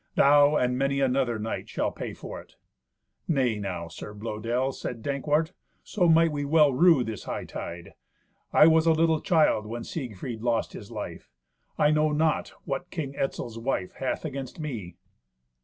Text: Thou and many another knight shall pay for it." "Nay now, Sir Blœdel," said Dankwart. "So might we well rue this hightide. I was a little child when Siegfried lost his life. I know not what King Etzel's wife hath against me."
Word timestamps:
Thou 0.15 0.55
and 0.55 0.79
many 0.79 0.99
another 0.99 1.37
knight 1.37 1.69
shall 1.69 1.91
pay 1.91 2.15
for 2.15 2.41
it." 2.41 2.55
"Nay 3.27 3.59
now, 3.59 3.87
Sir 3.87 4.15
Blœdel," 4.15 4.73
said 4.73 5.03
Dankwart. 5.03 5.53
"So 5.83 6.09
might 6.09 6.31
we 6.31 6.43
well 6.43 6.73
rue 6.73 7.03
this 7.03 7.25
hightide. 7.25 7.91
I 8.51 8.65
was 8.65 8.87
a 8.87 8.93
little 8.93 9.21
child 9.21 9.67
when 9.67 9.83
Siegfried 9.83 10.41
lost 10.41 10.73
his 10.73 10.89
life. 10.89 11.29
I 11.77 11.91
know 11.91 12.11
not 12.11 12.47
what 12.65 12.89
King 12.89 13.15
Etzel's 13.15 13.59
wife 13.59 13.93
hath 13.99 14.25
against 14.25 14.59
me." 14.59 14.95